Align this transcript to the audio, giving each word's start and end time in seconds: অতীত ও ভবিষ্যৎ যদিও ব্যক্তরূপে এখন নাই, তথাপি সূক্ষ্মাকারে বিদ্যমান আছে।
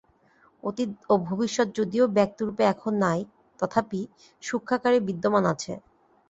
অতীত 0.63 0.89
ও 1.09 1.23
ভবিষ্যৎ 1.27 1.67
যদিও 1.79 2.05
ব্যক্তরূপে 2.17 2.63
এখন 2.73 2.93
নাই, 3.05 3.19
তথাপি 3.59 4.01
সূক্ষ্মাকারে 4.43 4.97
বিদ্যমান 5.07 5.43
আছে। 5.53 5.73